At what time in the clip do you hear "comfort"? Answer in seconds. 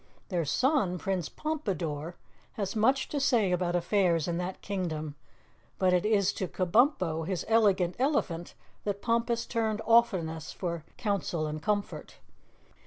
11.61-12.15